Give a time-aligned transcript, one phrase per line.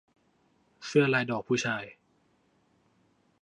[0.85, 1.83] เสื้อลายดอกผู้ชาย